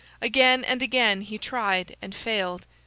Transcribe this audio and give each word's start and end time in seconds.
Again 0.19 0.63
and 0.65 0.81
again 0.81 1.21
he 1.21 1.37
tried 1.37 1.95
and 2.01 2.15
failed. 2.15 2.65